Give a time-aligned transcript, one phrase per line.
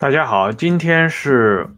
[0.00, 1.68] 大家好，今天是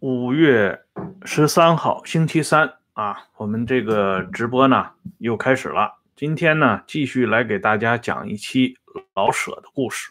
[0.00, 0.86] 五月
[1.26, 3.18] 十三号，星期三啊。
[3.36, 5.98] 我们这个直播呢又开始了。
[6.16, 8.78] 今天呢继续来给大家讲一期
[9.14, 10.10] 老舍的故事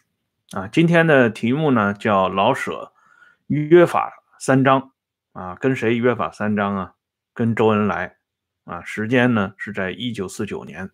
[0.51, 0.67] 啊。
[0.67, 2.93] 今天的题目呢叫老舍
[3.47, 4.91] 约法三章
[5.33, 5.55] 啊。
[5.55, 6.93] 跟谁约法三章啊？
[7.33, 8.17] 跟周恩来
[8.65, 8.83] 啊。
[8.83, 10.91] 时间呢是在一九四九年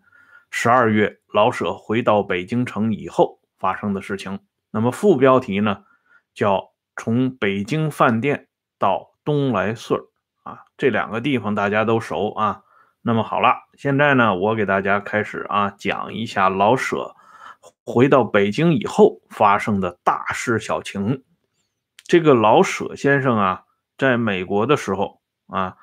[0.50, 4.40] 十二月，老舍回到北京城以后发生的事情。
[4.72, 5.84] 那么副标题呢？
[6.34, 10.02] 叫从北京饭店到东来顺
[10.44, 12.62] 啊，这两个地方大家都熟啊。
[13.02, 17.16] 那么好了，现在呢，我给大家开始啊讲一下老舍
[17.86, 21.24] 回到北京以后发生的大事小情。
[22.04, 23.64] 这个老舍先生啊，
[23.98, 25.78] 在美国的时候啊，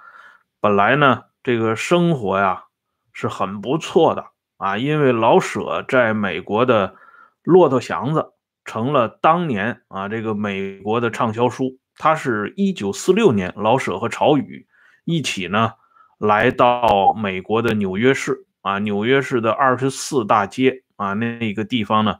[0.61, 2.65] 本来呢这个生活呀
[3.13, 6.97] 是很不错的啊，因为老舍在美国的
[7.43, 8.33] 骆驼祥子。
[8.65, 11.79] 成了当年啊，这个美国的畅销书。
[11.97, 14.67] 他是一九四六年，老舍和曹禺
[15.05, 15.73] 一起呢，
[16.17, 22.17] 来到美国的纽约市啊，纽约市的二十四大街啊，那个地方呢，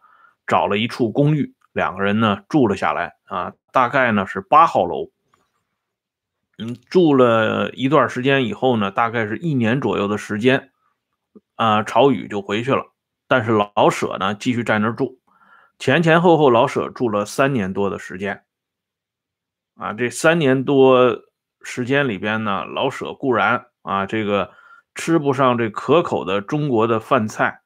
[0.47, 5.11] 找了一处公寓，两个人呢住了下来啊，大概呢是八号楼。
[6.59, 10.73] 嗯，住了一段时间以后呢，大概是一年左右的时间，
[11.55, 12.93] 啊，曹禺就回去了，
[13.27, 15.20] 但是老舍呢继续在那儿住。
[15.81, 18.45] 前前后后，老舍住了三年多的时间，
[19.77, 21.23] 啊，这三年多
[21.63, 24.53] 时间里边呢，老舍固然啊，这个
[24.95, 27.63] 吃不上这可口的中国的饭菜，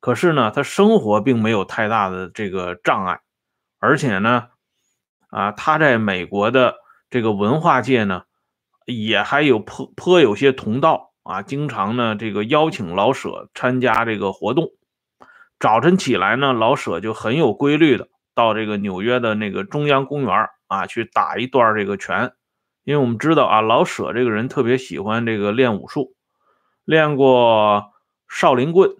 [0.00, 3.20] 可是呢，他生活并没有太大的这个障碍，
[3.78, 4.48] 而且呢，
[5.28, 6.76] 啊，他在美国的
[7.10, 8.22] 这个文化界呢，
[8.86, 14.70] 也还有颇颇有些同道啊，经常呢，这个邀请老舍参加这个活动。
[15.60, 22.32] 早晨起来呢，老舍就很有规律的到这个纽约的那个中央公园啊去打一段这个拳，
[22.82, 26.14] 因为我们知道啊，老舍这个人特别喜欢这个练武术，
[26.86, 27.92] 练过
[28.26, 28.90] 少林棍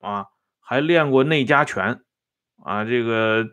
[0.00, 0.28] 啊，
[0.58, 2.00] 还练过内家拳
[2.64, 3.46] 啊，这个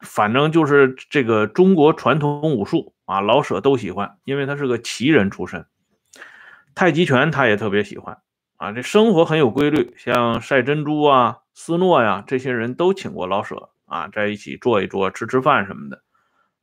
[0.00, 5.66] 反正就是这个中国传统武术啊，老舍都喜欢，因为他是个奇人出身，
[6.74, 8.22] 太极拳他也特别喜欢
[8.56, 11.40] 啊，这生活很有规律，像晒珍珠啊。
[11.54, 16.02] 斯诺呀，这些人都请过老舍啊，在一起坐一坐，吃吃饭什么的。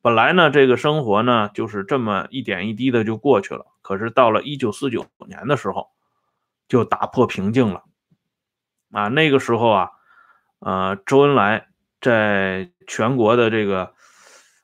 [0.01, 3.65] 本来呢，这个生活呢，就是这么一点一滴的就过去了。
[3.81, 5.87] 可是到了一九四九年的时候，
[6.67, 7.83] 就打破平静了。
[8.91, 9.89] 啊，那个时候啊，
[10.59, 11.67] 呃，周恩来
[12.01, 13.93] 在全国的这个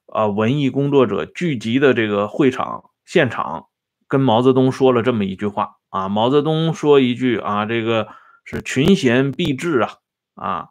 [0.07, 3.67] 啊文艺工作者聚集的这个会场现场，
[4.07, 6.07] 跟毛泽东说了这么一句话啊。
[6.09, 8.07] 毛泽东说一句啊，这个
[8.45, 9.95] 是群贤毕至啊。
[10.35, 10.69] 啊，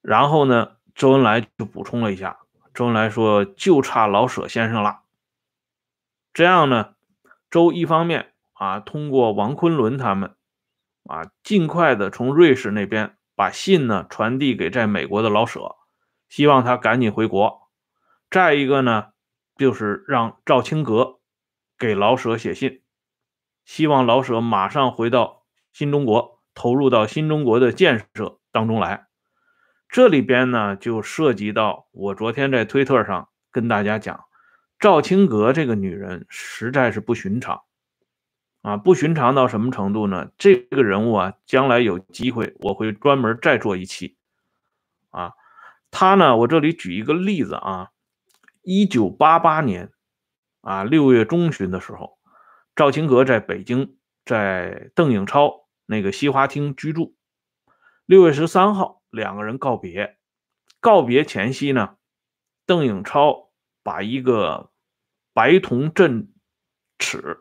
[0.00, 2.40] 然后呢，周恩来就补充了一下，
[2.74, 5.02] 周恩来说就差老舍先生了。
[6.32, 6.94] 这样呢，
[7.50, 10.34] 周一方面啊，通过王昆仑他们
[11.04, 15.76] 啊，尽快的从瑞士那边把信呢传递给在美国的老舍，
[16.28, 17.68] 希望他赶紧回国。
[18.30, 19.12] 再一个呢，
[19.56, 21.20] 就是让赵青阁
[21.78, 22.82] 给老舍写信，
[23.64, 26.33] 希望老舍马上回到新中国。
[26.54, 29.08] 投入到新中国的建设当中来，
[29.88, 34.24] 这里边呢就涉及到我昨天在推特上跟大家讲，
[34.78, 37.62] 赵青阁这个女人实在是不寻常
[38.62, 40.30] 啊，不寻常到什么程度呢？
[40.38, 44.16] 这个人物啊，将来有机会我会专门再做一期
[45.10, 45.32] 啊。
[45.90, 47.90] 她呢，我这里举一个例子啊，
[48.62, 49.90] 一九八八年
[50.60, 52.18] 啊六月中旬的时候，
[52.76, 55.63] 赵青阁在北京，在邓颖超。
[55.86, 57.14] 那个西华厅居住。
[58.06, 60.16] 六月十三号，两个人告别。
[60.80, 61.96] 告别前夕呢，
[62.66, 63.50] 邓颖超
[63.82, 64.70] 把一个
[65.32, 66.30] 白铜镇
[66.98, 67.38] 尺，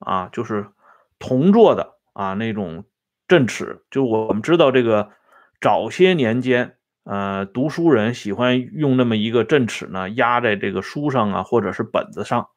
[0.00, 0.72] 啊，就是
[1.20, 2.84] 铜做的啊那种
[3.28, 5.12] 镇尺，就我们知道这个
[5.60, 12.48] 早些年间，呃，读书人喜欢用那么一个镇尺呢，压在这个书上啊，或者是本子上，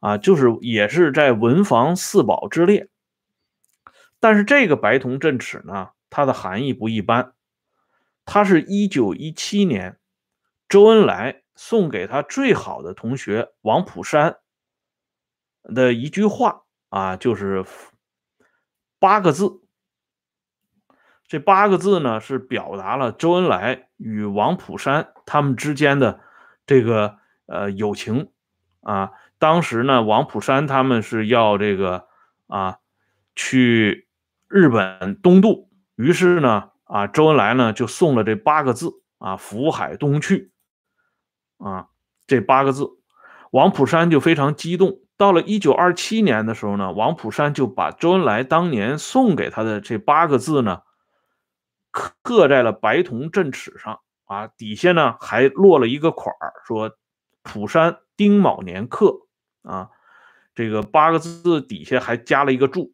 [0.00, 2.90] 啊，就是也是在文房四宝之列。
[4.24, 7.34] 但是这个白铜镇尺呢，它的含义不一般。
[8.24, 9.98] 它是一九一七年
[10.66, 14.36] 周恩来送给他最好的同学王普山
[15.62, 17.66] 的一句话啊，就是
[18.98, 19.60] 八个字。
[21.28, 26.18] 这八个字呢，是表达了周恩来与王普山他们之间的
[26.64, 28.30] 这个呃友情
[28.80, 29.10] 啊。
[29.38, 32.08] 当时呢，王普山他们是要这个
[32.46, 32.78] 啊
[33.36, 34.03] 去。
[34.54, 40.52] 日本东渡，于是呢，啊，周恩来呢就送了这八个字啊，福海东去，
[41.58, 41.88] 啊，
[42.28, 42.86] 这八个字，
[43.50, 45.00] 王普山就非常激动。
[45.16, 50.82] 到了一九二七年的时候呢，王普山就把周恩来当年送给他的这八个字呢，
[51.90, 53.98] 刻在了白铜镇尺上。
[54.26, 56.96] 啊，底下呢还落了一个款儿，说
[57.42, 59.26] 普山丁卯年刻
[59.62, 59.90] 啊，
[60.54, 62.93] 这个八个字底下还加了一个注，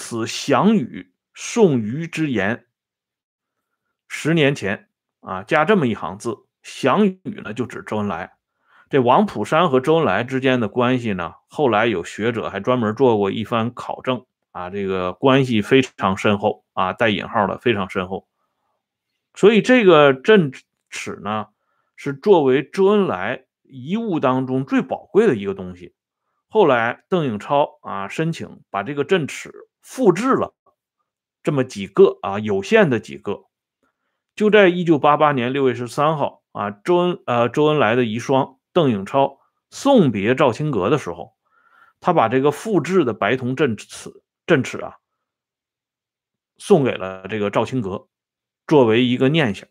[0.00, 2.66] 此祥语送于之言。
[4.06, 8.34] 十年前啊，加这么一行字，祥语呢就指周恩来。
[8.90, 18.28] 这王普山和周恩来之间的关系呢，后来有学者还专门做过一番考证啊，这个关系非常深厚啊，带引号的非常深厚。
[19.34, 20.52] 所以这个镇
[20.90, 21.48] 尺呢，
[21.96, 25.92] 是作为周恩来遗物当中最宝贵的一个东西。
[26.46, 30.54] 后来邓颖超啊申请把这个镇尺复制了
[31.42, 33.44] 这么几个啊有限的几个，
[34.34, 38.58] 就在一九八八年六月十三号啊，周恩呃周恩来的遗孀。
[38.70, 39.40] 邓颖超
[39.70, 41.34] 送别赵青阁的时候，
[41.98, 44.98] 他把这个复制的白铜镇尺镇尺啊，
[46.58, 48.06] 送给了这个赵青阁，
[48.68, 49.68] 作为一个念想。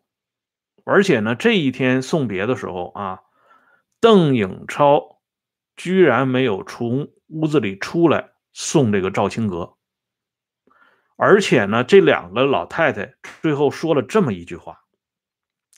[0.84, 3.22] 而且呢，这一天送别的时候啊，
[4.02, 5.22] 邓颖超
[5.78, 9.77] 居然没有从屋子里出来送这个赵青阁。
[11.18, 14.84] 而且呢，这两个老太太最后说了这么一句话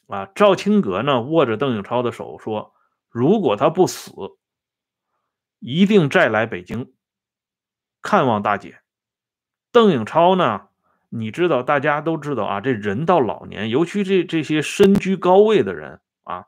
[0.07, 2.75] 啊，赵青阁呢握着邓颖超的手说。
[3.09, 4.11] 如果他不死，
[5.57, 6.93] 一定再来北京
[8.03, 8.81] 看望大姐。
[9.71, 10.67] 邓颖超呢？
[11.09, 12.61] 你知道，大家都知道啊。
[12.61, 16.45] 这人到老年，尤其这这些身居高位的人啊，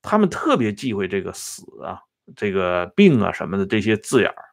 [0.00, 2.02] 他们特别忌讳这个死啊、
[2.36, 4.44] 这个病啊什么的这些字眼儿。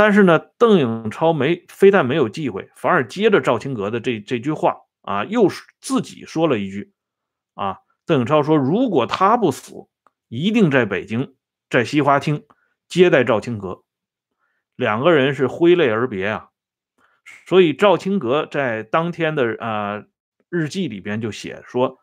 [0.00, 5.46] 但是呢，邓颖超没非但没有忌讳，反而接着赵青阁的这这句话啊，又
[5.78, 6.94] 自己说了一句
[7.52, 7.80] 啊。
[8.06, 9.74] 邓颖超说：“如果他不死。”
[10.28, 11.34] 一定在北京，
[11.68, 12.44] 在西花厅
[12.88, 13.82] 接待赵青阁，
[14.74, 16.48] 两个人是挥泪而别啊。
[17.44, 20.02] 所以赵青阁在当天的啊
[20.48, 21.98] 日记里边就写说，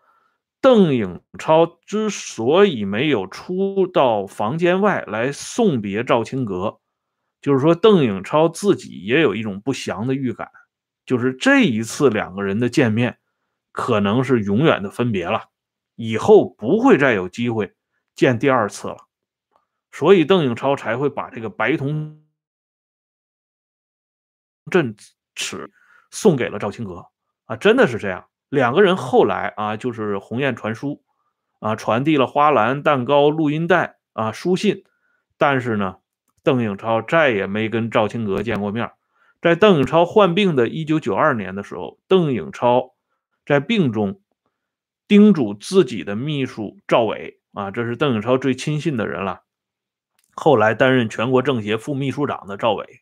[0.62, 6.78] 邓颖超之所以没有出到房间外来送别赵青阁，
[7.48, 10.52] 就是说邓颖超自己也有一种不祥的预感，
[11.06, 13.20] 就是这一次两个人的见面
[13.72, 15.46] 可能是永远的分别了，
[15.96, 17.74] 以后不会再有机会。
[18.16, 18.98] 见第二次了，
[19.94, 22.22] 所以邓颖超才会把这个白铜
[24.70, 24.94] 镇
[25.34, 25.72] 尺
[26.12, 27.06] 送给了赵青阁
[27.46, 28.28] 啊，真的是这样。
[28.50, 31.02] 两个人后来啊，就是鸿雁传书
[31.60, 34.84] 啊，传递了花篮、蛋糕、录音带啊、书信，
[35.38, 36.00] 但是呢，
[36.44, 38.92] 邓颖超再也没跟赵青阁见过面。
[39.42, 42.94] 在邓颖超患病的一九九二年的时候，邓颖超
[43.46, 44.22] 在病中
[45.08, 47.40] 叮嘱自己的秘书赵伟。
[47.54, 49.42] 啊，这是邓颖超最亲信的人了。
[50.36, 53.02] 后来担任全国政协副秘书长的赵伟，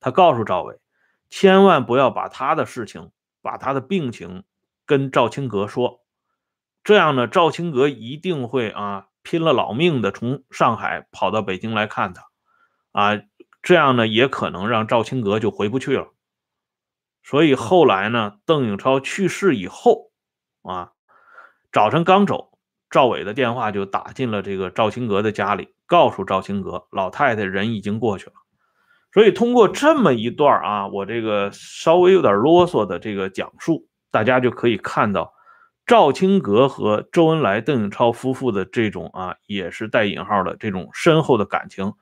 [0.00, 0.80] 他告诉赵伟，
[1.30, 3.12] 千万不要把他的事情、
[3.42, 4.42] 把他的病情
[4.84, 6.00] 跟赵青阁说，
[6.82, 12.24] 这样呢，赵青阁一定会啊拼了老命的从上海跑到北京来看他，
[12.92, 13.20] 啊，
[13.62, 16.12] 这样呢也可能让赵青阁就回不去了。
[17.24, 20.10] 所以后来呢，邓颖超去世以后，
[20.62, 20.92] 啊，
[21.72, 22.50] 早晨刚走。
[22.90, 28.32] 赵伟的电话就打进了这个赵青阁的家里，告诉赵青阁老太太人已经过去了。
[29.14, 35.32] 所以通过这么一段啊，我这个稍微有点啰嗦的这个讲述，大家就可以看到
[35.86, 41.94] 赵青阁和周恩来、邓颖超夫妇的这种啊，也是带引号的这种深厚的感情，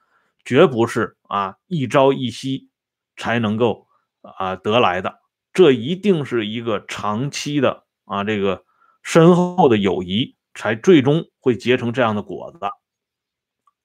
[0.44, 2.70] 绝不是啊一朝一夕
[3.16, 3.86] 才能够
[4.22, 5.20] 啊得来的，
[5.52, 8.64] 这一定是一个长期的啊这个
[9.02, 10.36] 深厚的友谊。
[10.52, 12.58] 才最终会结成这样的果子，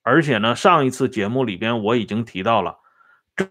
[0.01, 2.79] 而且呢，上一次节目里边我已经提到了，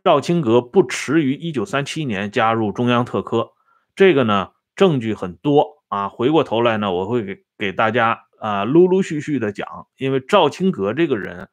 [0.02, 3.52] 赵青阁不迟于一九三七年加入中央特科，
[3.94, 6.08] 这个呢证据很多啊。
[6.08, 11.48] 回过头来呢，我会给给大家啊陆陆续续的讲，因为赵青阁这个人，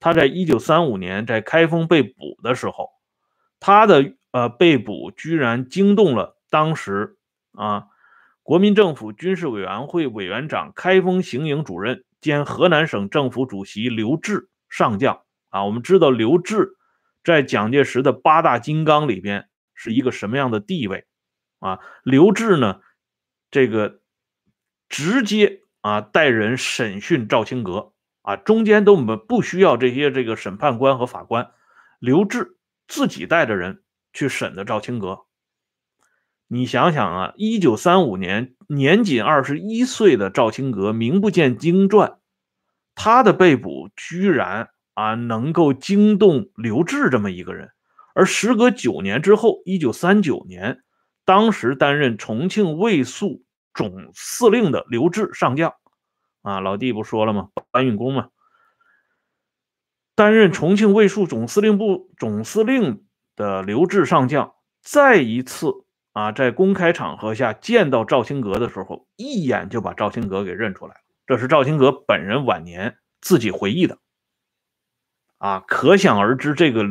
[0.00, 2.90] 他在一九三五年在开封被捕的时候，
[3.60, 7.16] 他的呃被捕居然惊动了当时
[7.52, 7.86] 啊。
[8.42, 16.70] 国民政府军事委员会委员长、开封行营主任兼河南省政府主席刘峙上将啊，我们知道刘峙
[17.22, 21.04] 在蒋介石的八大金刚里边是一个什么样的地位
[21.58, 21.80] 啊？
[22.02, 22.80] 刘峙呢，
[23.50, 24.00] 这个
[24.88, 27.92] 直接啊带人审讯赵青阁
[28.28, 31.50] 啊，中间都没不需要这些这个审判官和法官，
[31.98, 32.56] 刘峙
[32.86, 33.82] 自己带着人
[34.12, 35.20] 去审的赵青阁。
[36.46, 42.18] 你想想啊，一九三五年，年仅二十一岁的赵青阁，名不见经传，
[42.94, 47.70] 他的被捕居然啊能够惊动刘志这么一个人，
[48.14, 50.82] 而时隔九年之后，一九三九年，
[51.24, 53.40] 当时担任重庆卫戍
[53.72, 55.72] 总司令的刘志上将，
[56.42, 57.48] 啊，老弟不说了吗？
[57.70, 58.28] 搬运工嘛，
[60.14, 63.04] 担任重庆卫戍总司令部总司令
[63.36, 65.72] 的刘志上将，再一次
[66.12, 71.00] 啊在公开场合下见到赵青阁的时候，一眼就把赵青阁给认出来了。
[71.26, 73.98] 这是赵青阁本人晚年自己回忆的，
[75.36, 76.84] 啊，可想而知，这个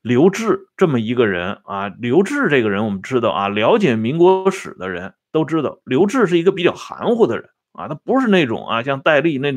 [0.00, 9.52] 刘志这么一个人啊，刘志这个人，我们知道啊，了解民国史的人都知道，刘志是一个比较含糊的人啊，他不是那种啊像戴笠那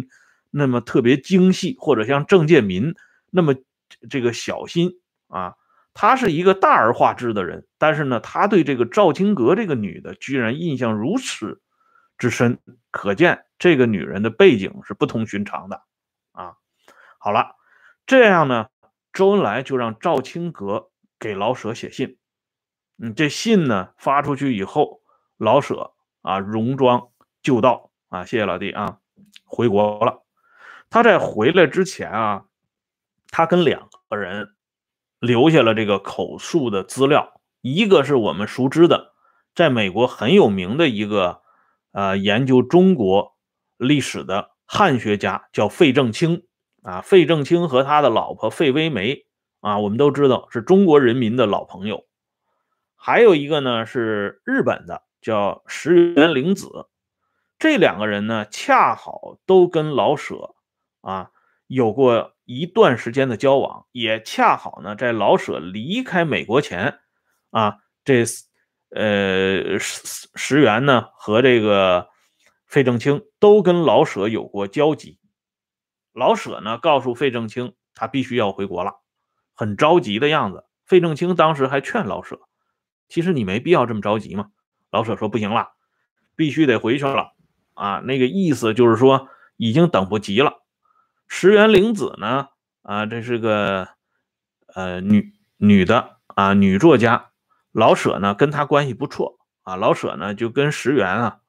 [0.51, 2.93] 那么特别精细，或者像郑介民
[3.31, 3.55] 那么
[4.09, 5.55] 这个小心啊，
[5.93, 11.61] 他是一个大而化之的人，但是呢，他对这个赵青阁这个女的居然印象如此
[12.17, 12.59] 之深，
[12.91, 13.45] 可见。
[13.59, 15.83] 这个女人的背景是不同寻常的，
[16.31, 16.53] 啊，
[17.17, 17.57] 好了，
[18.05, 18.69] 这样呢，
[19.11, 22.17] 周恩来就让赵青阁给老舍写信，
[22.97, 25.01] 嗯，这信呢发出去以后，
[25.35, 27.09] 老舍啊戎装
[27.41, 28.99] 就到啊，谢谢老弟啊，
[29.45, 30.23] 回国了。
[30.89, 32.45] 他在回来之前啊，
[33.29, 34.55] 他跟两个人
[35.19, 39.13] 留下了这个口述的资料，一个是我们熟知的，
[39.55, 41.41] 在美国很有名的一个
[41.91, 43.37] 呃研究中国。
[43.77, 46.43] 历史的汉学家叫费正清
[46.83, 49.25] 啊，费正清和他的老婆费微梅
[49.61, 52.05] 啊，我们都知道是中国人民的老朋友。
[52.97, 56.88] 还有一个呢是日本的，叫石原玲子。
[57.59, 60.55] 这两个人呢，恰好都跟老舍
[61.01, 61.29] 啊
[61.67, 66.99] 有过一段时间的交往，也恰好呢在老舍离开美国前
[67.51, 68.23] 啊，这
[68.89, 72.09] 呃石石原呢和这个。
[72.69, 75.17] 费正清都跟老舍有过交集，
[76.13, 79.01] 老舍呢告诉费正清，他必须要回国了，
[79.55, 80.65] 很着急的样子。
[80.85, 82.41] 费正清当时还劝老舍，
[83.07, 84.51] 其实你没必要这么着急嘛。
[84.91, 85.69] 老舍说不行了，
[86.35, 87.31] 必须得回去了
[87.79, 90.63] 啊，那个意思就是说已经等不及了。
[91.29, 92.49] 石原玲子呢，
[92.81, 93.87] 啊，这是个
[94.75, 97.29] 呃女女的啊女作家，
[97.71, 101.39] 老舍呢跟她关系不错啊，老舍呢就跟石原啊。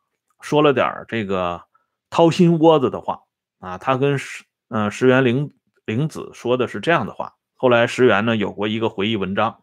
[0.41, 1.65] 说了点这个
[2.09, 3.21] 掏心窝子的话
[3.59, 5.53] 啊，他跟石嗯石原玲
[5.85, 7.35] 玲子说的是这样的话。
[7.57, 9.63] 后来石原呢有过一个回忆文章，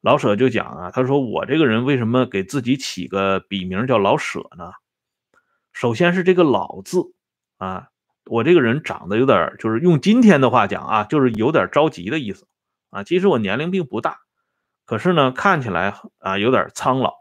[0.00, 4.70] 老舍就讲啊，他说我这个人为什么给自己起个笔名叫老舍呢？
[5.78, 7.12] 首先是这个老字
[7.58, 7.90] 啊，
[8.26, 12.48] 我这个人长得有点就是用今天的话讲啊，就是有点着急的意思
[12.90, 13.04] 啊。
[13.04, 14.18] 其实我年龄并不大，
[14.86, 17.14] 可是呢看起来啊有点苍老。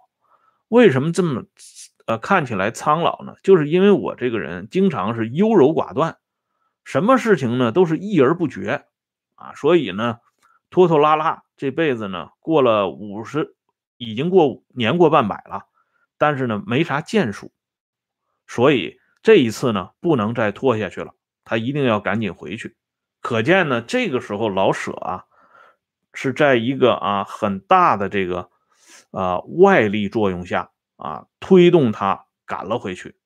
[0.69, 1.43] 为什么这么？
[2.07, 6.17] 呃，看起来苍老呢，就是因为我这个人经常是优柔寡断，
[6.83, 8.85] 什么事情呢都是议而不决
[9.35, 10.17] 啊，所以呢
[10.71, 13.55] 拖拖拉拉，这辈子呢过了五十，
[13.97, 15.67] 已经过年过半百了，
[16.17, 17.51] 但是呢没啥建树，
[18.47, 21.13] 所以这一次呢不能再拖下去了，
[21.43, 22.75] 他一定要赶紧回去。
[23.21, 25.25] 可见呢这个时候老舍啊
[26.13, 28.49] 是在一个啊很大的这个
[29.11, 30.71] 啊外力作用下。
[30.97, 33.19] 啊，推动他赶了回去，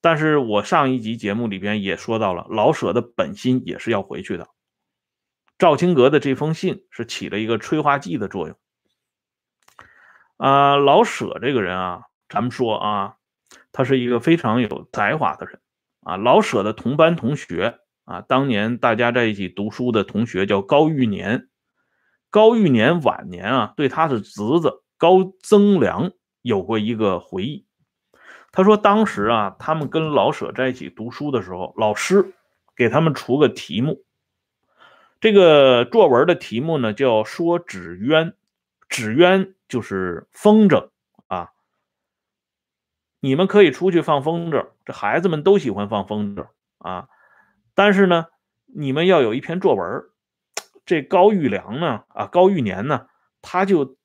[0.00, 4.48] 但是我上一集节目里边也说到了，老舍的本心也是要回去的。
[5.58, 8.56] 赵青阁的这封信是起了一个催化剂的作用。
[10.38, 13.16] 啊，老舍这个人啊，咱们说啊，
[13.72, 15.58] 他是一个非常有才华的人
[16.02, 16.16] 啊。
[16.16, 21.48] 老舍的同班同学啊，当年大家在一起读书的同学叫高玉年。
[22.30, 26.12] 高玉年晚年啊，对他的侄子高增良。
[26.44, 27.66] 有过一个回忆，
[28.50, 32.34] 他说当时啊，他们跟老舍在一起读书的时候，老师
[32.74, 34.02] 给他们出个题目，
[35.20, 38.34] 这个作文的题目呢叫说纸鸢，
[38.88, 40.88] 纸鸢就是风筝，
[43.22, 47.08] 你们可以出去放风筝，这孩子们都喜欢放风筝啊，
[47.74, 48.26] 但是呢，
[48.66, 50.02] 你们要有一篇作文，
[50.84, 53.06] 这高玉良呢啊，高玉年呢，
[53.40, 53.96] 他就。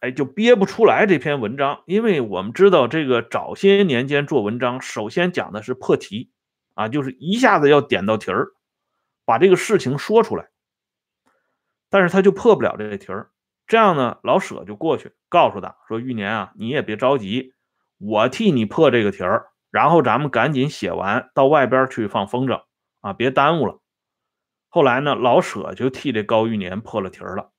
[0.00, 6.30] 哎，就憋不出来这篇文章，因为我们知道这个早些年间做文章，首先讲的是破题，
[6.74, 8.52] 啊，就是一下子要点到题儿，
[9.24, 10.50] 把这个事情说出来。
[11.90, 13.30] 但是他就破不了这个题儿，
[13.66, 17.54] 这样呢，老舍就过去告诉他说：“玉年啊，你也别着急，
[17.98, 22.62] 我替你破这个题儿，然后咱们赶紧写完，到外边去放风筝
[23.00, 23.80] 啊，别耽误了。”
[24.70, 27.50] 后来呢，老舍就替这高玉年破了题儿了。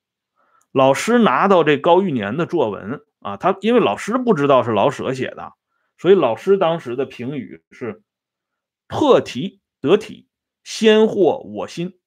[0.72, 5.52] 老师拿到这高玉年的作文啊，他因为老师不知道是老舍写的，
[5.98, 8.02] 所以老师当时的评语是
[8.86, 10.28] 破题得体，
[10.62, 11.98] 先获我心。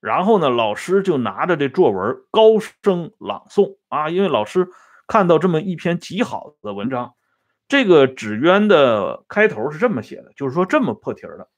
[0.00, 4.68] 然后呢，老师就拿着这作文高声朗诵啊，因为老师
[5.06, 7.14] 看到这么一篇极好的文章。
[7.68, 11.48] 这个纸鸢的开头是这么写的，就是说这么破题儿的。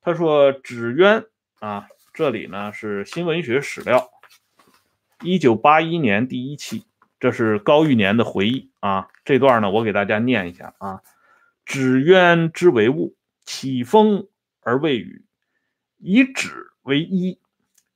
[0.00, 1.26] 他说：“纸鸢
[1.58, 4.08] 啊，这里呢是新文学史料，
[5.22, 6.84] 一九八一年第一期。”
[7.20, 11.02] 这是高玉年的回忆啊，这段呢，我给大家念一下啊。
[11.66, 14.28] 纸鸢之为物，起风
[14.60, 15.24] 而未雨，
[15.98, 17.40] 以纸为衣，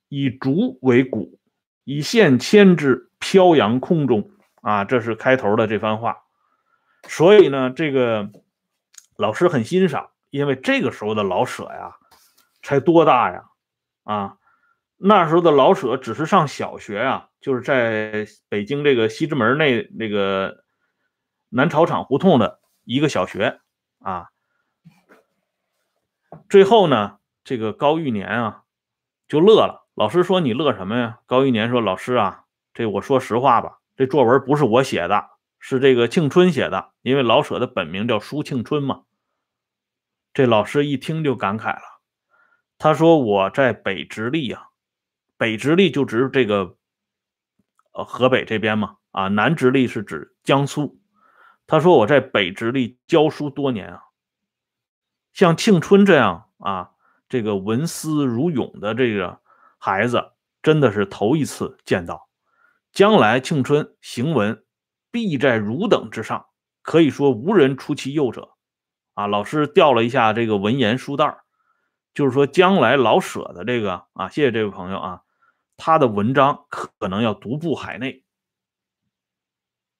[0.09, 1.39] 以竹为骨，
[1.85, 4.29] 以线牵之，飘扬空中
[4.61, 4.83] 啊。
[4.83, 6.22] 这是开头的这番话。
[7.07, 8.29] 所以呢，这个
[9.17, 11.97] 老师很欣赏，因为这个时候的老舍呀，
[12.61, 13.45] 才多大呀？
[14.03, 14.37] 啊，
[14.97, 17.29] 那时候的老舍只是上小学啊。
[17.41, 20.63] 就是在北京这个西直门那那个
[21.49, 23.59] 南草场胡同的一个小学
[23.99, 24.29] 啊，
[26.47, 28.63] 最后呢，这个高玉年啊
[29.27, 29.85] 就乐了。
[29.93, 35.25] 老师说：“你乐什么呀？”高玉年说：“老师啊，这我说实话吧，这作文不是我写的，
[35.65, 39.03] 是这个庆春写的，因为老舍的本名叫舒庆春嘛。”
[40.35, 42.01] 这老师一听就感慨了，
[42.77, 44.71] 他说：“我在北直隶啊，
[45.37, 46.75] 北直隶就指这个。”
[47.95, 50.99] 呃，河北这边嘛，啊，南直隶是指江苏。
[51.67, 54.01] 他说我在北直隶教书多年啊，
[55.31, 56.89] 像庆春这样啊，
[57.29, 59.39] 这个文思如涌的这个
[59.77, 60.31] 孩子，
[60.63, 62.27] 真的是头一次见到。
[62.91, 64.62] 将来庆春行文
[65.13, 66.47] 必在汝等之上，
[66.81, 68.55] 可以说无人出其右者。
[69.13, 71.43] 啊，老师调了一下这个文言书袋
[72.15, 75.21] 就是说将来老舍的这个啊，谢谢这位朋友啊。
[75.77, 78.23] 他的文章可能要独步海内，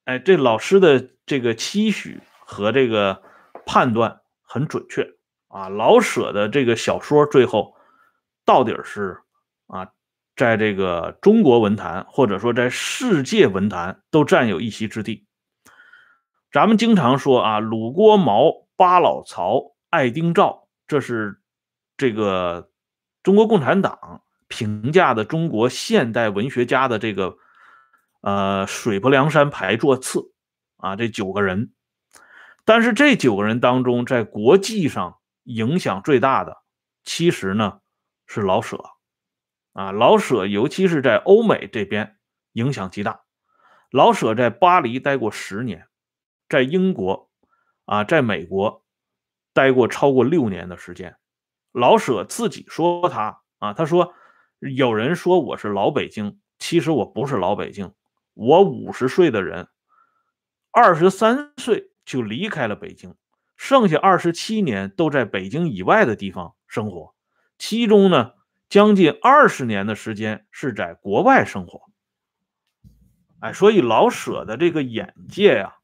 [0.06, 3.22] 哎，这老师的这个期许和这个
[3.66, 5.16] 判断很准确
[5.48, 5.70] 啊。
[5.70, 7.76] 老舍的这个小说最后
[8.46, 9.23] 到底是，
[10.36, 15.26] 在这个中国文坛或者说在世界文坛都占有一席之地。
[16.52, 21.42] 咱们经常说啊，鲁郭毛、巴老曹、爱丁赵，这是
[21.98, 22.70] 这个
[23.24, 24.22] 中国共产党。
[24.50, 27.36] 评价的中国现代文学家的这个，
[28.22, 30.32] 呃，水泊梁山排座次
[30.78, 31.74] 啊，这九个人，
[32.64, 36.56] 但是这九个人当中，在国际上影响最大的，
[37.04, 37.80] 其实呢
[38.28, 38.78] 是老舍
[39.74, 39.92] 啊。
[39.92, 42.18] 老舍尤其是在欧美这边
[42.54, 43.24] 影响极大。
[43.92, 45.88] 老舍在巴黎待过十年，
[46.50, 47.30] 在英国
[47.86, 48.86] 啊，在美国
[49.54, 51.18] 待过超过六年的时间。
[51.72, 54.14] 老舍自己说他啊，他说。
[54.74, 57.94] 有人说我是老北京，其实我不是老北京。
[58.34, 59.68] 我五十岁的人，
[60.72, 63.14] 二十三岁就离开了北京，
[63.58, 67.14] 剩下二十七年都在北京以外的地方生活，
[67.58, 68.36] 其中呢，
[68.74, 71.92] 将近二十年的时间是在国外生活。
[73.40, 75.76] 哎，所以老舍的这个眼界呀，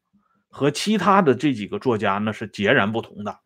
[0.48, 3.38] 和其他的这几个作家那是截然不同的。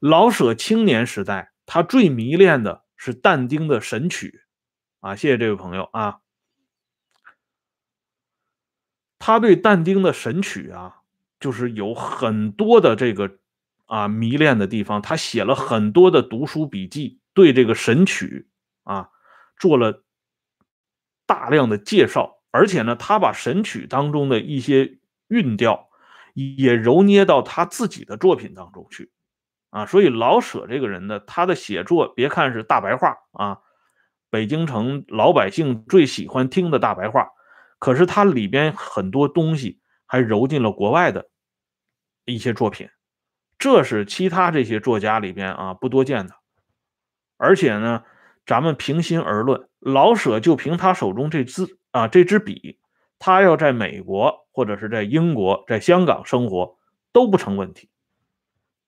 [0.00, 4.40] 老舍青年时代，他最迷恋的是但丁的《神曲》。
[5.08, 6.18] 啊，谢谢这位朋友啊！
[9.20, 11.02] 他对但丁的《神曲》啊，
[11.38, 13.38] 就是有很多的这个
[13.84, 15.00] 啊迷恋的地方。
[15.00, 18.48] 他写了很多的读书笔记，对这个《神曲》
[18.86, 19.10] 啊
[19.58, 20.02] 做了
[21.26, 22.40] 大量的介绍。
[22.50, 25.90] 而且呢，他把《神曲》当中的一些韵调
[26.32, 29.12] 也揉捏到他自己的作品当中去
[29.68, 29.84] 啊。
[29.84, 33.58] 所以老舍这个人呢，他的写作别看是大白话啊。
[34.28, 37.28] 北京城老百姓最喜欢听的大白话，
[37.78, 41.30] 可是他里边很多东西还揉进了国外的
[42.24, 42.88] 一些作品，
[43.56, 46.34] 这是其他这些作家里边啊不多见的。
[47.36, 48.02] 而且呢，
[48.46, 52.78] 咱们平心而论，老舍就凭他手中这支啊这支笔，
[53.18, 56.78] 他要在美国或者是在英国、在香港生活
[57.12, 57.90] 都不成问题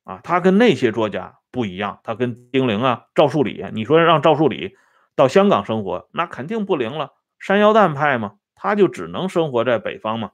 [0.04, 0.20] 啊。
[0.22, 4.76] 他跟那些作家不一样，他跟丁玲啊、赵树理，你说让赵树理。
[5.16, 7.14] 到香港生活，那肯定不灵了。
[7.40, 10.30] 山腰蛋派嘛，他就只能生活在北方嘛。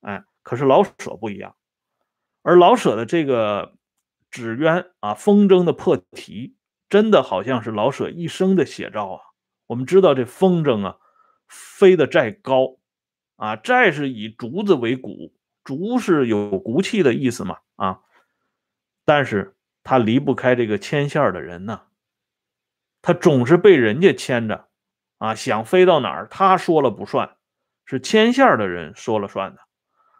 [0.00, 1.54] 哎，可是老舍不一样，
[2.40, 3.74] 而老舍的这个
[4.30, 6.56] 纸鸢啊，风筝的破题，
[6.90, 9.20] 真的好像是老舍一生的写照啊。
[9.68, 10.98] 我们知道这风筝啊，
[11.48, 12.76] 飞得再高
[13.36, 15.32] 啊，再是以竹子为骨，
[15.64, 18.00] 竹是有骨气的意思嘛啊，
[19.04, 21.82] 但是他离不开这个牵线的人呢。
[23.00, 24.68] 他总是被人家牵着，
[25.18, 27.36] 啊，想飞到哪儿，他说了不算，
[27.86, 29.62] 是牵线的人说了算的。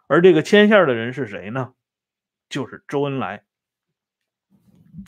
[0.07, 1.73] 而这个牵线的人是谁呢？
[2.49, 3.43] 就是周恩来。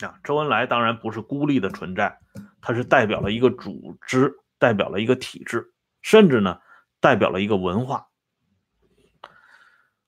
[0.00, 2.18] 啊，周恩来当然不是孤立的存在，
[2.60, 6.58] 他是代表了一个组织，代表了一个体制，甚至呢，
[7.00, 8.08] 代表了一个文化。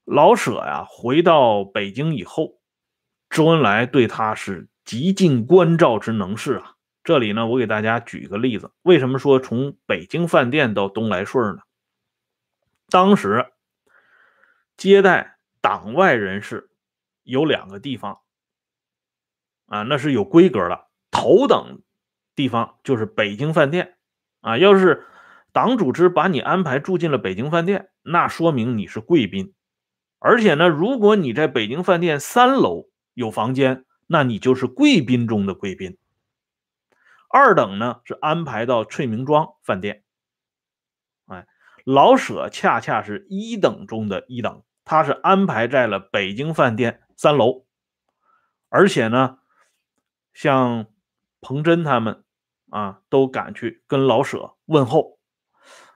[0.04, 2.60] 老舍呀，回到北京以后，
[3.28, 6.74] 周恩来对他是极尽关照之能事啊。
[7.02, 11.62] 这里呢，我给大家举一个例子，为什么说从北京饭店到东来顺呢？
[12.88, 13.46] 当时
[14.76, 16.70] 接待党外人士
[17.24, 18.20] 有两个地方
[19.66, 21.83] 啊，那是有规格的，头等
[22.35, 23.96] 地方就是北京饭店
[24.40, 24.59] 啊。
[24.59, 25.05] 要是
[25.52, 29.52] 党组织把你安排住进了北京饭店，那说明你是贵宾。
[30.18, 35.98] 而且呢，如果你在北京饭店三楼有房间，那你就是贵宾中的贵宾。
[37.29, 40.05] 二等呢是安排到翠明庄饭店。
[41.26, 41.46] 哎，
[41.85, 47.66] 老舍恰恰是一等中的一等，他是安排在了北京饭店三楼。
[48.68, 49.38] 而且呢，
[50.37, 50.85] 像
[51.40, 52.22] 彭真他们
[52.68, 55.18] 啊，都赶去跟老舍问候，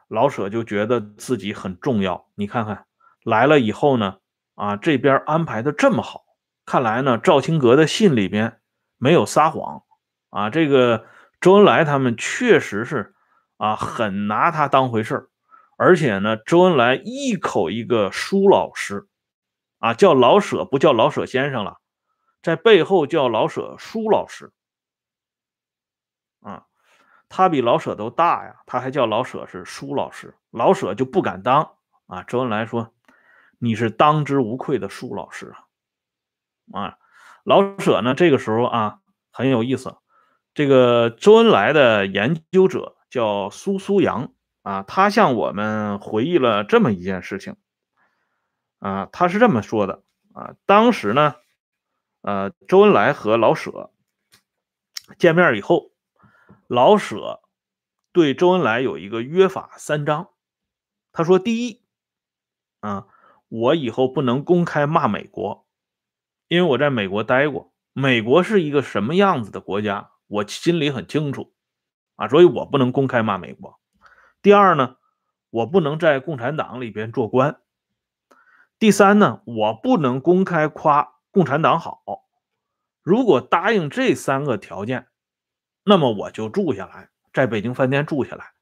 [0.08, 2.26] 老舍就觉得自己很重要。
[2.34, 2.86] 你看看。
[3.22, 4.16] 来了以后呢，
[4.54, 6.22] 啊，这边安排的这么好，
[6.64, 8.60] 看来呢，赵青阁的信里边
[8.96, 9.82] 没有撒谎，
[10.30, 11.04] 啊，这个
[11.38, 13.14] 周恩来他们确实是
[13.58, 15.28] 啊，很拿他当回事
[15.76, 19.06] 而且呢，周恩来一口一个舒老师，
[19.80, 21.79] 啊，叫老舍不叫老舍先生了，
[22.42, 24.52] 在背后叫老舍舒老师，
[26.40, 26.66] 啊，
[27.28, 31.76] 他比老舍都大呀，他还叫老舍是舒老师，老舍就不敢当
[32.06, 32.92] 啊，周恩来说。
[33.62, 35.52] 你是当之无愧的舒老师
[36.72, 36.80] 啊！
[36.80, 36.98] 啊，
[37.44, 38.14] 老舍呢？
[38.14, 39.00] 这个时候啊，
[39.30, 39.98] 很有意思。
[40.54, 47.56] 这个周恩来的研究者叫苏苏阳啊，他向我们回忆了这么一件事情
[48.78, 51.34] 啊，他是这么说的啊：当时呢，
[52.22, 53.92] 呃，周恩来和老舍
[55.18, 55.92] 见面以后，
[56.66, 57.40] 老舍
[58.12, 60.30] 对周恩来有一个约法三章。
[61.12, 61.82] 他说：第一，
[62.80, 63.06] 啊。
[63.52, 65.66] 我以后不能公开骂美国，
[66.46, 71.52] 因为我在美国待过，美国是一个什么样子的国家，我心里很清楚
[72.14, 73.80] 啊，所以我不能公开骂美国。
[74.40, 74.98] 第二呢，
[75.50, 77.60] 我不能在共产党里边做官。
[78.78, 82.02] 第三呢，我不能公开夸共产党好。
[83.02, 85.08] 如果答应这三个条件，
[85.84, 88.52] 那么我就住下来，在北京饭店住下来，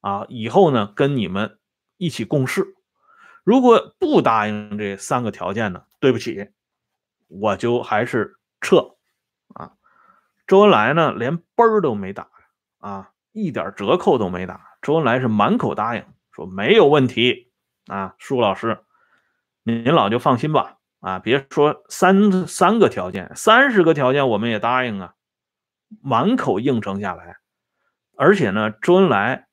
[0.00, 1.58] 啊，以后呢跟你们
[1.96, 2.76] 一起共事。
[3.44, 5.84] 如果不答应这三个条件呢？
[5.98, 6.50] 对不起，
[7.26, 8.96] 我就还是撤
[9.54, 9.72] 啊！
[10.46, 12.28] 周恩来呢，连奔儿都没打
[12.78, 14.76] 啊，一点折扣都没打。
[14.80, 17.52] 周恩来是满口答应，说没有问题
[17.86, 18.84] 啊，舒老师，
[19.64, 25.14] 您老就放心吧啊，别说三三个条件，三十个条件我们也答应啊，
[26.00, 27.38] 满口应承下来。
[28.16, 29.48] 而且呢，周恩来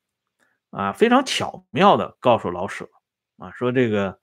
[0.70, 2.88] 啊，非常巧妙的告诉老舍。
[3.36, 4.20] 啊，说这个，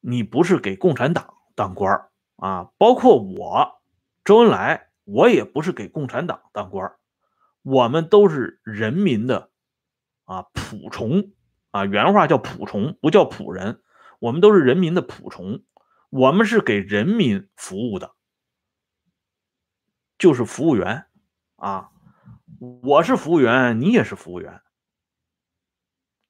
[0.00, 3.80] 你不是给共产党当官啊，包括我
[4.24, 6.92] 周恩来，我也不是给共产党当官
[7.62, 9.50] 我们都是人民的
[10.24, 11.30] 啊仆从
[11.70, 13.80] 啊，原话叫仆从，不叫仆人，
[14.22, 15.64] 我们都是人民的仆从，
[16.08, 18.14] 我们是给人民服务的，
[20.16, 21.06] 就是服务员
[21.56, 21.90] 啊，
[22.60, 24.62] 我是服务员，你也是服务员。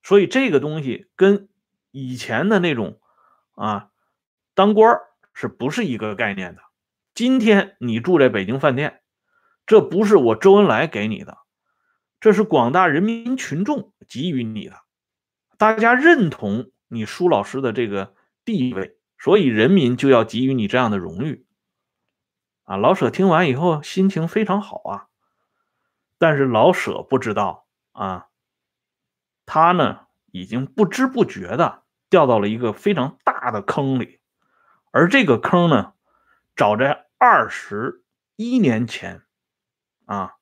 [0.02, 1.50] 所以这个东西跟
[1.90, 2.98] 以前的那种
[3.57, 3.90] 啊
[4.55, 4.98] 当官
[5.35, 6.62] 是不是一个概念的？
[7.14, 9.02] 今天你住在北京饭店，
[9.66, 11.37] 这不是我周恩来给你的，
[12.20, 14.81] 这是广大人民群众给予你的，
[15.59, 21.46] 大家认同你舒老师的这个地位，所以人民就要给予你这样的荣誉。
[22.64, 25.09] 啊，老舍听完以后心情非常好啊，
[26.18, 28.28] 但是老舍不知道啊。
[29.46, 34.20] 他呢，已经不知不觉的掉到了一个非常大的坑里，
[34.90, 35.94] 而这个坑呢，
[36.55, 38.05] 早在二十
[38.37, 39.22] 一年前，
[40.05, 40.37] 啊，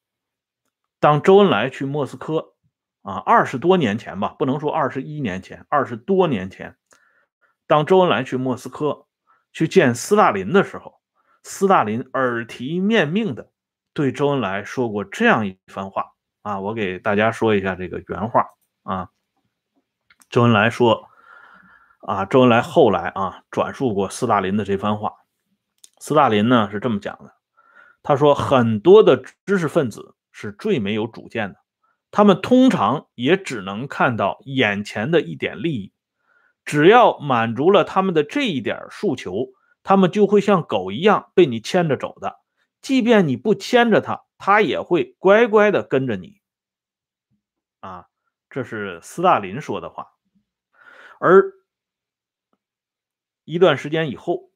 [0.99, 2.50] 当周恩来去莫斯科，
[3.03, 6.77] 啊，二十多年前吧，不能说二十一年前，二十多年前，
[7.67, 9.07] 当周恩来去莫斯科
[9.53, 11.01] 去见斯大林的时候，
[11.43, 13.51] 斯大林耳提面命的
[13.93, 18.47] 对周恩来说过这样一番话，啊，我给大家说一下这个原话。
[18.83, 19.11] 啊，
[20.31, 21.09] 周恩来说，
[22.01, 25.15] 啊，周恩来后来啊转述过斯大林的这番话。
[25.99, 27.35] 斯大林呢是这么讲的，
[28.03, 31.60] 他说很多的知识分子是最没有主见的，
[32.11, 35.93] 他们通常也只能看到眼前的一点利益，
[36.65, 39.49] 只要满足了他们的这一点诉求，
[39.83, 42.41] 他们就会像狗一样被你牵着走的，
[42.83, 46.41] 即便你不牵着他，他也会乖乖的跟着你。
[47.81, 48.07] 啊，
[48.49, 50.09] 这是斯大林说的话。
[51.19, 51.53] 而
[53.45, 54.51] 一段时间以后，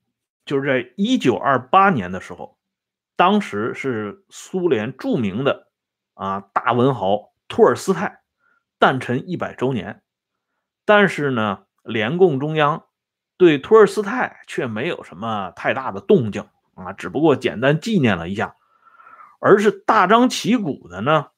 [0.44, 2.58] 就是在一九二八年的时候，
[3.16, 5.70] 当时是苏联著名的
[6.14, 8.22] 啊大文豪托尔斯泰
[8.78, 10.02] 诞辰一百周年，
[10.84, 12.84] 但是呢，联共中央
[13.36, 18.56] 对托尔斯泰却没有什么太大的动静啊，只不过简单纪念了一下，
[19.40, 21.28] 而是大张旗鼓的呢。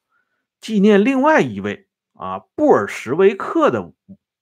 [0.61, 3.92] 纪念另外一位啊，布尔什维克的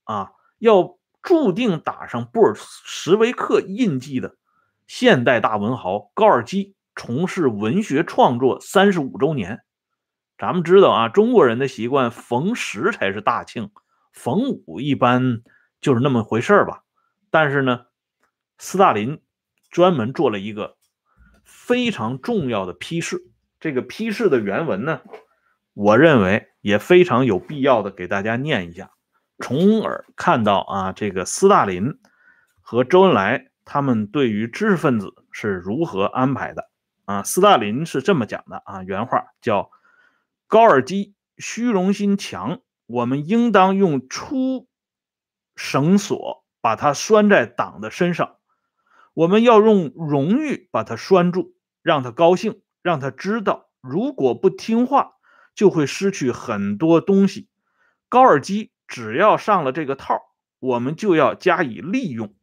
[0.05, 4.37] 啊，要注定打上布尔什维克印记的
[4.87, 9.64] 现代大文豪高尔基从事文学创作三十五周年。
[10.37, 13.71] 咱们知道啊，中国人的习惯逢十才是大庆，
[14.11, 15.41] 逢五一般
[15.79, 16.83] 就是那么回事儿吧。
[17.31, 17.85] 但是呢，
[18.57, 19.21] 斯大林
[19.69, 20.77] 专门做了一个
[21.43, 23.21] 非常重要的批示，
[23.59, 25.01] 这个批示的原文呢。
[25.73, 28.91] 我认为也非常有必要的给大家念一下，
[29.39, 31.99] 从而看到啊，这个斯大林
[32.61, 36.69] 和周恩来他们对于知识分子是如何安排的
[37.03, 37.23] 啊。
[37.23, 39.69] 斯大林是这么讲的啊，原话叫
[40.55, 44.69] ：“高尔基虚荣心强，我们应当用粗
[45.57, 48.37] 绳索把他拴在党的身上，
[49.13, 55.11] 我们要用荣誉把他拴住，让他高兴，让他知道，如果不听话。”
[55.53, 57.49] 就会失去很多东西。
[58.07, 60.21] 高尔基只要上了这个套，
[60.59, 62.33] 我们就要加以利用。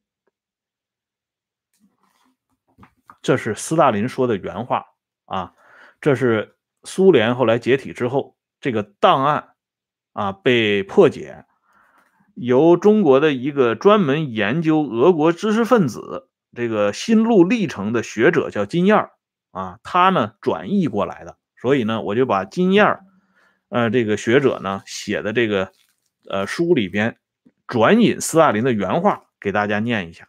[3.22, 4.86] 这是斯大林说的原话
[5.24, 5.54] 啊。
[6.00, 9.50] 这是苏联后来解体之后，这个档案
[10.12, 11.44] 啊被破解，
[12.34, 19.10] 由中国的一个专门研究俄国知识分子这个心路历程的学者叫金燕
[19.52, 21.38] 啊，他呢转译过来的。
[21.60, 23.04] 所以呢，我就把金燕儿，
[23.68, 25.72] 呃，这个学者呢写的这个，
[26.28, 27.18] 呃，书里边
[27.68, 30.26] 转引斯大林的原话给大家念一下。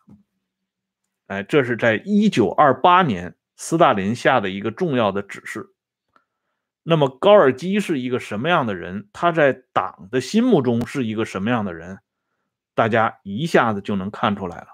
[1.26, 5.73] 哎，这是在一九二八年斯大林下的一个重要的指示。
[6.84, 9.08] 那么高尔基是一个什么样的人？
[9.14, 12.00] 他在党的心目中是一个什么样的人？
[12.76, 14.68] 大家一下子就能看出来了。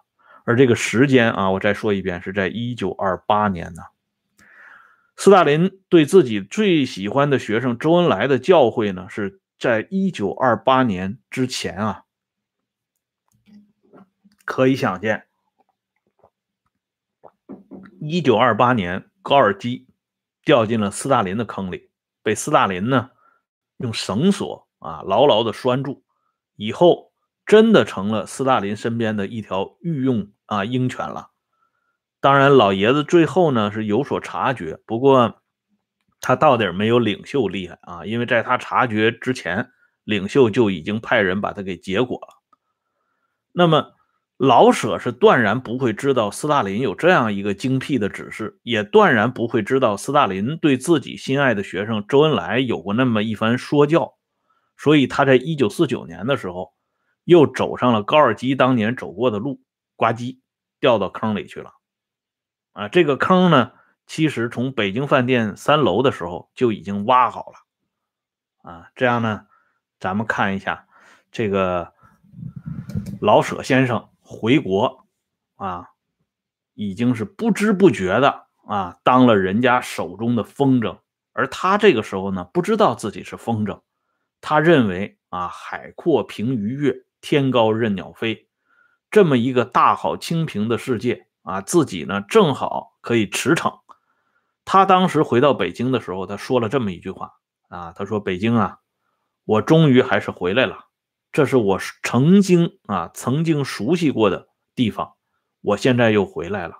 [0.46, 3.84] 而这个时间啊，我再说一遍，是在一九二八年呢。
[5.16, 12.06] 斯大林对自己最喜欢的学生周恩来的教诲呢，是在一九二八年之前啊。
[14.46, 15.28] 可以想见，
[18.00, 19.86] 一九二八年高尔基
[20.44, 21.89] 掉进了斯大林的坑里，
[22.30, 23.10] 被斯大林呢
[23.78, 26.04] 用绳索啊牢牢的拴住，
[26.56, 27.12] 以后
[27.44, 31.32] 真的成了斯大林身边的一条御用啊鹰犬了。
[32.20, 35.42] 当然，老爷子最后呢是有所察觉，不过
[36.22, 39.72] 他到底没有领袖厉害啊，因为在他察觉之前，
[40.04, 42.44] 领袖就已经派人把他给结果了。
[43.54, 43.96] 那么
[44.40, 54.14] 老舍是断然不会知道斯大林有这样一个精辟的指示，也断然不会知道斯大林对自己心爱的学生周恩来有过那么一番说教，
[54.78, 56.72] 所以他在一九四九年的时候
[57.26, 59.60] 又走上了高尔基当年走过的路，
[59.98, 60.38] 呱唧
[60.80, 61.74] 掉到坑里去了。
[62.72, 63.74] 啊，这个坑呢，
[64.08, 68.72] 其实从北京饭店三楼的时候就已经挖好了。
[68.72, 69.48] 啊，这样呢，
[70.00, 70.88] 咱们看一下
[71.30, 71.92] 这个
[73.20, 75.08] 老舍先生回国
[75.56, 75.90] 啊，
[76.76, 81.00] 已经是不知不觉的啊，当了人家手中的风筝，
[81.34, 83.82] 而他这个时候呢，不知道自己是风筝，
[84.40, 88.48] 他认为啊，海阔凭鱼跃，天高任鸟飞，
[89.10, 91.26] 这么一个大好清平的世界。
[91.42, 93.80] 啊，自己呢正好可以驰骋。
[94.66, 97.32] 他当时回到北京的时候，他说了这么一句话
[97.70, 98.80] 啊，他说：“北京啊，
[99.46, 100.89] 我终于还是回来了。
[101.32, 105.14] 这是我曾经啊曾经熟悉过的地方，
[105.62, 106.78] 我现在又回来了。”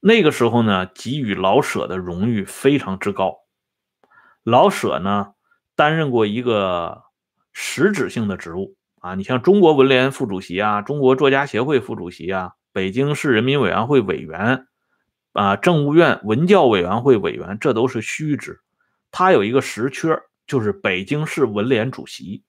[0.00, 3.36] 那个时候呢，给予老舍的荣誉非常之高。
[4.42, 5.34] 老舍呢
[5.76, 7.02] 担任过一个
[7.52, 12.52] 实质性的职务啊，你像中国文联副主席啊，中国作家协会副主席啊。
[12.72, 14.66] 北京市人民委员会委员，
[15.32, 18.60] 啊，政务院文教委员会委员，这都是虚职。
[19.10, 20.16] 他有一个实缺，
[20.46, 22.44] 就是北京市文联主席。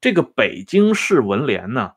[0.00, 1.92] 这个北京市文联呢，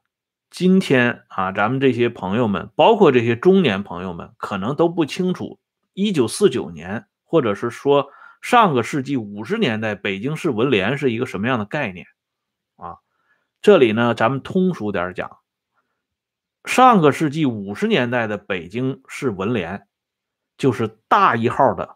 [0.50, 5.58] 今天啊，咱们这些朋友们，包括这些中年朋友们，可能都不清楚，
[5.94, 8.10] 一九四九年，或者是说
[8.42, 12.06] 上个世纪五十年代，北京市文联是一个什么样的概念
[12.76, 12.98] 啊？
[13.62, 15.38] 这里呢，咱们通俗点讲。
[16.66, 19.88] 上个世纪五十年代的北京市文联，
[20.58, 21.96] 就是大一号的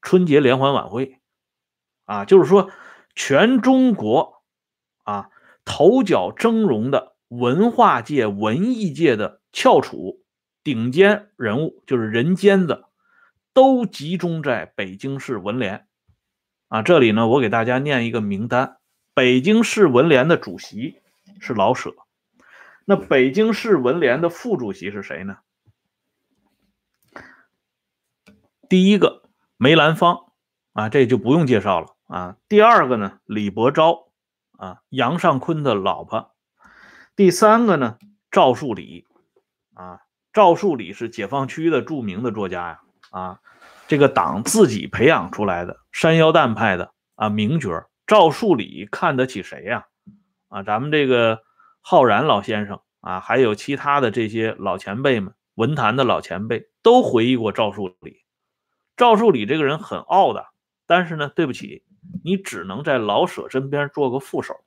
[0.00, 1.20] 春节联欢晚会，
[2.04, 2.70] 啊，就是说
[3.16, 4.42] 全中国
[5.02, 5.28] 啊
[5.72, 10.20] 头角峥嵘的文化界、文艺界的翘楚、
[10.64, 12.88] 顶尖人物，就是人间的，
[13.54, 15.86] 都集中在北京市文联。
[16.66, 18.78] 啊，这里呢，我给大家念一个名单：
[19.14, 20.96] 北京市文联的主席
[21.38, 21.94] 是老舍，
[22.84, 25.38] 那北京市文联的副主席是谁呢？
[28.68, 29.22] 第一个
[29.56, 30.32] 梅兰芳，
[30.72, 32.36] 啊，这就不用介绍了啊。
[32.48, 34.09] 第二个呢，李伯昭，
[34.60, 36.34] 啊，杨尚昆的老婆。
[37.16, 37.96] 第三个呢，
[38.30, 39.06] 赵树理，
[39.72, 40.00] 啊，
[40.34, 43.40] 赵树理是解放区的著名的作家呀，啊，
[43.88, 47.88] 这个党自己培养出来的山腰蛋派的啊名角。
[48.06, 49.86] 赵树理看得起谁呀？
[50.48, 51.40] 啊，咱们这个
[51.80, 58.18] 浩然老先生啊，还有其他的这些老前辈们，文坛的老前辈都回忆过赵树理。
[58.94, 60.48] 赵树理这个人很傲的，
[60.86, 61.82] 但是呢，对不起，
[62.24, 64.64] 你只能在老舍身边做个副手。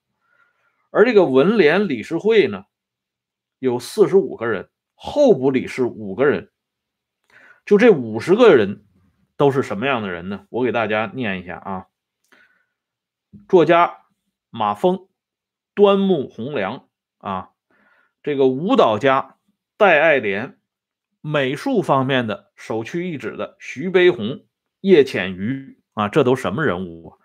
[0.92, 2.66] 而这个文联理事会呢，
[3.60, 6.52] 有四十五个人，候补理事五个人，
[7.66, 8.86] 就这五十个人
[9.38, 10.46] 都是什么样的人呢？
[10.50, 11.88] 我给大家念一下啊。
[13.48, 14.06] 作家
[14.50, 15.08] 马峰、
[15.74, 17.50] 端木蕻良啊，
[18.22, 19.38] 这个舞蹈家
[19.78, 20.60] 戴爱莲。
[21.26, 24.46] 美术方面的首屈一指的徐悲鸿、
[24.82, 27.18] 叶浅予啊，这都什么人物啊？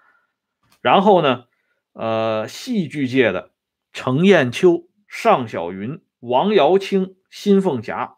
[0.80, 1.44] 然后呢，
[1.92, 3.52] 呃，戏剧界的
[3.92, 8.16] 程砚秋、尚小云、王瑶卿、辛凤霞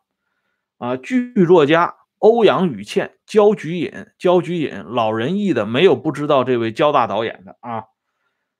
[0.78, 7.84] 啊，剧作家欧阳予倩、焦菊隐、焦菊隐，老人艺的没有不知道这位焦大导演的啊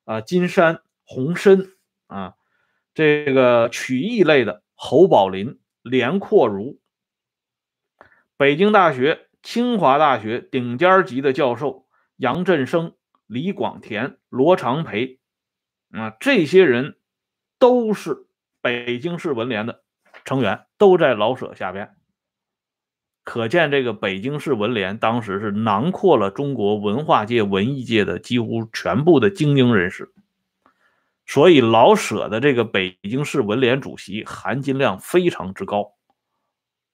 [0.05, 1.73] 啊，金山、洪深
[2.07, 2.35] 啊，
[2.95, 6.81] 这个曲艺类的侯宝林、连阔如。
[8.39, 11.87] 北京大学、清华大学顶尖级的教授
[12.17, 12.95] 杨振声、
[13.31, 15.21] 李广田、罗长培，
[15.93, 16.97] 啊，这些人
[17.61, 18.27] 都是
[18.61, 19.85] 北京市文联的
[20.25, 21.95] 成员，都在老舍下边。
[23.23, 30.13] 可见，这个北京市文联当时是囊括了中国文化界、文艺界的几乎全部的精英人士，
[31.25, 35.93] 所以老舍的这个北京市文联主席含金量非常之高，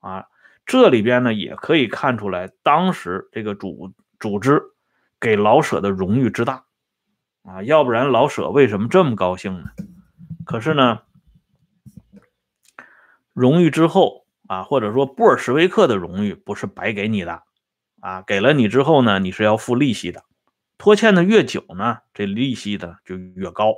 [0.00, 0.26] 啊。
[0.66, 4.60] 这里边呢也可以看出来，当时这个组组织
[5.20, 6.64] 给老舍的荣誉之大
[7.42, 9.70] 啊，要不然老舍为什么这么高兴呢？
[10.44, 11.02] 可是呢，
[13.32, 17.42] 荣誉之后啊，或者说布尔什维克的荣誉不是白给你的
[18.00, 20.24] 啊，给了你之后呢，你是要付利息的，
[20.78, 23.74] 拖欠的越久呢，这利息的就越高，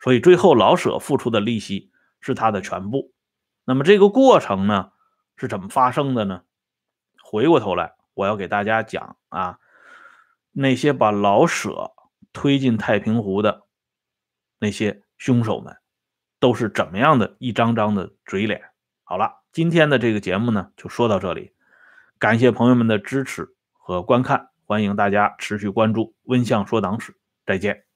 [0.00, 3.12] 所以最后老舍付出的利息是他的全部。
[3.64, 4.92] 那么这个过程呢？
[5.40, 6.42] 是怎么发生的呢？
[7.22, 9.60] 回过头来，我要给大家讲啊，
[10.60, 11.92] 那些把老舍
[12.32, 13.62] 推进太平湖的
[14.58, 15.76] 那些凶手们，
[16.40, 18.60] 都是怎么样的一张张的嘴脸。
[19.04, 21.52] 好了，今天的这个节目呢，就说到这里，
[22.18, 27.16] 感谢朋友们的支持和观看，欢迎大家持续关注温相说党史，
[27.46, 27.87] 再见。